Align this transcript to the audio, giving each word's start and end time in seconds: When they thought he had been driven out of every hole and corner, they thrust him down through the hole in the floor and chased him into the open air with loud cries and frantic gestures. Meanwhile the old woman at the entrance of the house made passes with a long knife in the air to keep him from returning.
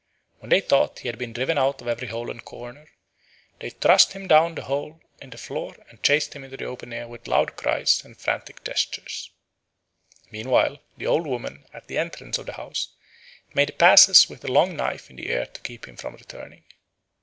When 0.39 0.49
they 0.49 0.61
thought 0.61 0.97
he 0.97 1.07
had 1.09 1.19
been 1.19 1.31
driven 1.31 1.59
out 1.59 1.79
of 1.79 1.87
every 1.87 2.07
hole 2.07 2.31
and 2.31 2.43
corner, 2.43 2.89
they 3.59 3.69
thrust 3.69 4.13
him 4.13 4.25
down 4.27 4.55
through 4.55 4.55
the 4.55 4.61
hole 4.63 4.99
in 5.21 5.29
the 5.29 5.37
floor 5.37 5.75
and 5.91 6.01
chased 6.01 6.33
him 6.33 6.43
into 6.43 6.57
the 6.57 6.65
open 6.65 6.91
air 6.91 7.07
with 7.07 7.27
loud 7.27 7.55
cries 7.55 8.03
and 8.03 8.17
frantic 8.17 8.63
gestures. 8.63 9.29
Meanwhile 10.31 10.81
the 10.97 11.05
old 11.05 11.27
woman 11.27 11.65
at 11.71 11.85
the 11.85 11.99
entrance 11.99 12.39
of 12.39 12.47
the 12.47 12.53
house 12.53 12.87
made 13.53 13.77
passes 13.77 14.27
with 14.27 14.43
a 14.43 14.51
long 14.51 14.75
knife 14.75 15.11
in 15.11 15.17
the 15.17 15.29
air 15.29 15.45
to 15.45 15.61
keep 15.61 15.87
him 15.87 15.97
from 15.97 16.15
returning. 16.15 16.63